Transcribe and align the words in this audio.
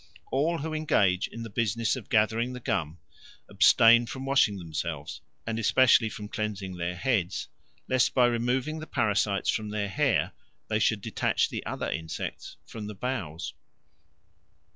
All 0.31 0.57
who 0.57 0.73
engage 0.73 1.27
in 1.27 1.43
the 1.43 1.49
business 1.51 1.95
of 1.95 2.09
gathering 2.09 2.53
the 2.53 2.59
gum 2.59 2.97
abstain 3.47 4.07
from 4.07 4.25
washing 4.25 4.57
themselves 4.57 5.21
and 5.45 5.59
especially 5.59 6.09
from 6.09 6.27
cleansing 6.27 6.75
their 6.75 6.95
heads, 6.95 7.49
lest 7.87 8.15
by 8.15 8.25
removing 8.25 8.79
the 8.79 8.87
parasites 8.87 9.51
from 9.51 9.69
their 9.69 9.89
hair 9.89 10.31
they 10.69 10.79
should 10.79 11.01
detach 11.01 11.49
the 11.49 11.63
other 11.67 11.91
insects 11.91 12.57
from 12.65 12.87
the 12.87 12.95
boughs. 12.95 13.53